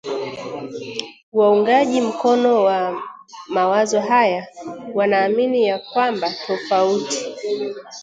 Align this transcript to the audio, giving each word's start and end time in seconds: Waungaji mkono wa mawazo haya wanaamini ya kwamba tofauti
Waungaji 1.31 2.01
mkono 2.01 2.63
wa 2.63 3.01
mawazo 3.49 3.99
haya 4.01 4.47
wanaamini 4.93 5.63
ya 5.67 5.79
kwamba 5.79 6.31
tofauti 6.47 7.25